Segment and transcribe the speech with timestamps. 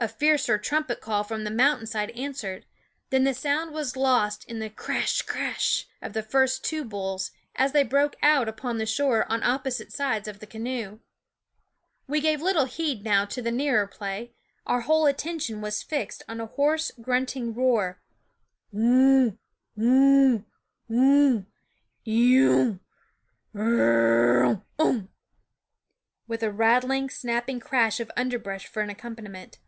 [0.00, 2.66] A fiercer trumpet call from the mountain side answered;
[3.08, 7.72] then the sound was lost in the crash crash of the first two bulls, as
[7.72, 11.00] they broke out upon the shore on opposite sides of the canoe.
[12.06, 14.34] We gave little heed now to the nearer play;
[14.66, 18.02] our whole attention was fixed on a hoarse, grunting roar
[18.74, 19.30] NN
[19.76, 20.42] K )^'
[20.90, 21.46] ^
[22.04, 22.80] u ^'
[23.54, 25.08] erru h r r r runh unh!
[26.28, 29.60] with a rattling, snapping crash of underbrush for an accompaniment.